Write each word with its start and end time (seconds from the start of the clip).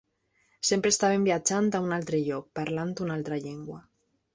Sempre 0.69 0.93
estàvem 0.93 1.27
viatjant 1.29 1.71
a 1.75 1.85
un 1.91 1.95
altre 2.01 2.25
lloc, 2.31 2.51
parlant 2.61 2.99
una 3.09 3.21
altra 3.23 3.43
llengua. 3.49 3.83